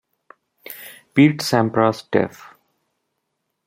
Pete 1.13 1.43
Sampras 1.43 2.01
def. 2.11 2.33